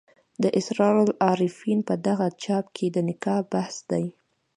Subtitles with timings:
[0.43, 4.05] د اسرار العارفین په دغه چاپ کې د نکاح بحث دی.